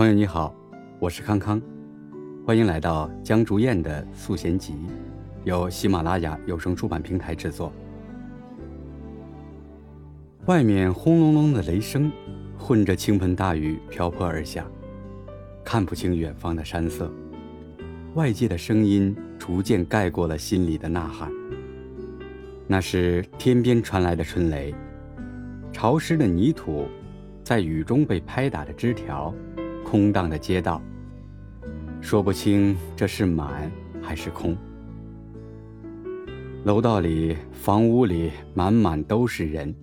[0.00, 0.54] 朋友你好，
[0.98, 1.60] 我是康康，
[2.46, 4.74] 欢迎来到江竹燕的素贤集，
[5.44, 7.70] 由喜马拉雅有声出版平台制作。
[10.46, 12.10] 外面轰隆隆的雷声，
[12.56, 14.64] 混着倾盆大雨瓢泼而下，
[15.62, 17.12] 看不清远方的山色。
[18.14, 21.30] 外界的声音逐渐盖过了心里的呐喊。
[22.66, 24.74] 那是天边传来的春雷，
[25.70, 26.88] 潮湿的泥土，
[27.44, 29.34] 在雨中被拍打的枝条。
[29.90, 30.80] 空荡的街道，
[32.00, 33.68] 说不清这是满
[34.00, 34.56] 还是空。
[36.62, 39.74] 楼道里、房屋里满满都是人，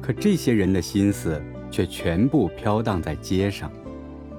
[0.00, 3.72] 可这些人的心思却全部飘荡在街上，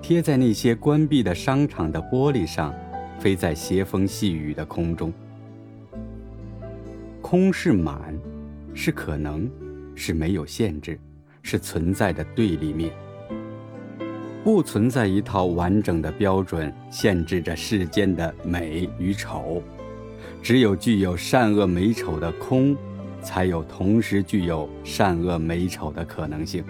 [0.01, 2.73] 贴在那些关闭的商场的玻璃上，
[3.19, 5.11] 飞在斜风细雨的空中。
[7.21, 8.17] 空是满，
[8.73, 9.51] 是可能，
[9.93, 10.97] 是没有限制，
[11.43, 12.93] 是存在的对立面。
[14.51, 19.61] 不存在一套完整的标准限制着世间的美与丑，
[20.41, 22.75] 只有具有善恶美丑的空，
[23.21, 26.63] 才有同时具有善恶美丑的可能性。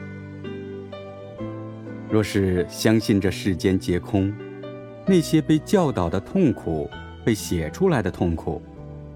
[2.11, 4.30] 若是相信这世间皆空，
[5.08, 6.89] 那些被教导的痛苦，
[7.23, 8.61] 被写出来的痛苦，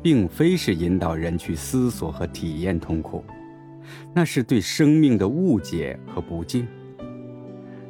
[0.01, 3.25] 并非是引导人去思索和体验痛苦，
[4.13, 6.65] 那是对生命的误解和不敬。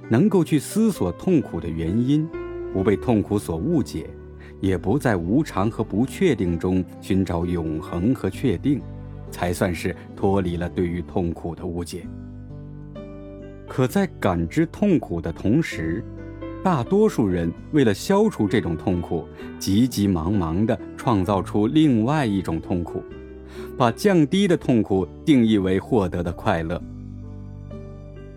[0.10, 2.28] 能够去思索痛苦的原因，
[2.74, 4.10] 不被痛苦所误解，
[4.60, 8.82] 也不在无常和不确定中寻找永恒和确定，
[9.32, 12.06] 才算是脱离了对于痛苦的误解。
[13.68, 16.04] 可在感知痛苦的同时，
[16.64, 19.26] 大多数人为了消除这种痛苦，
[19.58, 23.02] 急急忙忙地创造出另外一种痛苦，
[23.78, 26.80] 把降低的痛苦定义为获得的快乐。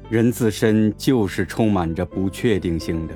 [0.08, 3.14] 人自身就是充满着不确定性的，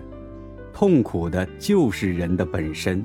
[0.72, 3.05] 痛苦的就是人的本身，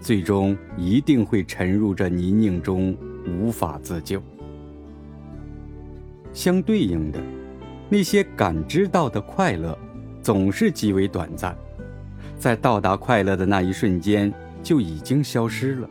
[0.00, 4.22] 最终一定会沉入这泥泞中，无法自救。
[6.32, 7.18] 相对应的，
[7.88, 9.76] 那些感知到的快乐，
[10.22, 11.56] 总是极为短暂，
[12.38, 14.32] 在到达快乐的那一瞬间
[14.62, 15.90] 就已经消失了。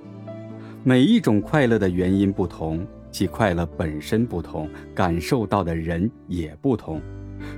[0.85, 2.87] 每一种快乐的原因不同。
[3.11, 7.01] 其快乐本身不同，感受到的人也不同，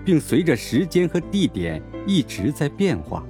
[0.06, 3.26] 并随着时间和地点一直在变化。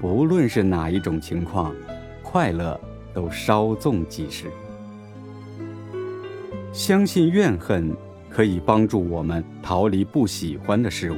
[0.00, 1.74] 不论是哪一种情况，
[2.22, 2.80] 快乐
[3.12, 4.46] 都稍纵即逝。
[6.72, 7.96] 相信怨恨
[8.30, 11.16] 可以帮助我们逃离不喜欢的事物，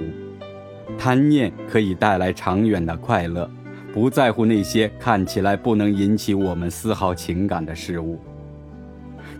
[0.97, 3.51] 贪念可以带来长远的快乐，
[3.93, 8.19] 不在乎那些看起来不能引起我们丝毫情感的事物。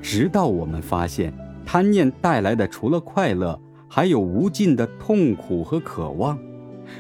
[0.03, 1.33] 直到我们发现，
[1.65, 6.37] 贪念带来的除了快乐，还有无尽的痛苦和渴望；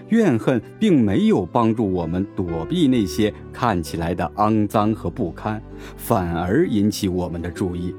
[0.09, 5.63] 怨恨并没有帮助我们躲避那些看起来的肮脏和不堪，
[5.97, 7.95] 反而引起我们的注意。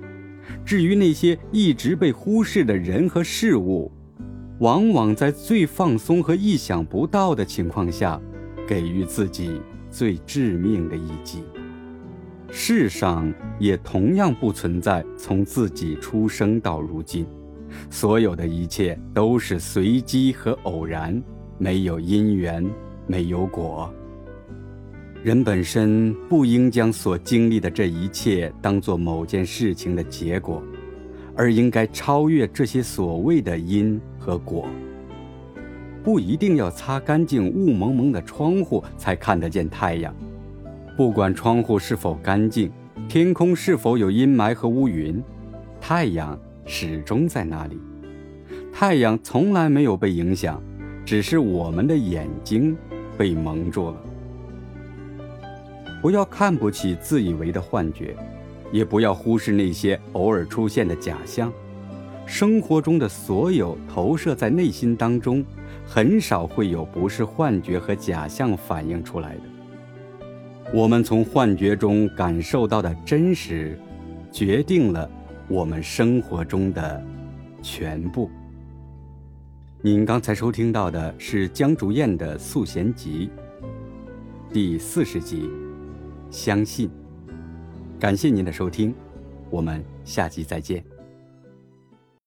[0.66, 3.92] 至于那些一直被忽视的人和事物，
[4.60, 8.22] 往往在最放松和意想不到的情况下，
[8.68, 9.60] 给予自己
[9.90, 11.44] 最致命的一击。
[12.54, 17.26] 世上也同样不存在从自己出生到如今，
[17.90, 21.24] 所有的一切都是随机和偶然，
[21.58, 22.70] 没有因缘，
[23.08, 23.92] 没有果。
[25.24, 30.62] 人本身不应将所经历的这一切当做某件事情的结果，
[31.36, 34.68] 而应该超越这些所谓的因和果。
[36.04, 40.14] 不一定要擦干净雾蒙蒙的窗户才看得见太阳。
[40.98, 42.72] 不管窗户是否干净，
[43.08, 45.24] 天空是否有阴霾和乌云，
[45.80, 47.80] 太阳始终在那里。
[48.74, 50.62] 太阳从来没有被影响，
[51.06, 52.76] 只是我们的眼睛
[53.18, 53.98] 被蒙住了。
[56.02, 58.16] 不要看不起自以为的幻觉，
[58.72, 61.52] 也不要忽视那些偶尔出现的假象。
[62.26, 65.44] 生活中的所有投射在内心当中，
[65.86, 69.42] 很少会有不是幻觉和假象反映出来的。
[70.74, 73.78] 我们从幻觉中感受到的真实，
[74.32, 75.10] 决定了
[75.50, 77.04] 我们生活中的
[77.62, 78.32] 全部。
[79.82, 83.30] 您刚才收听到的是江竹燕的《素贤集》
[84.54, 85.50] 第四十集，
[86.30, 86.90] 相信。
[88.00, 88.96] 感谢您的收听，
[89.50, 90.91] 我们下集再见。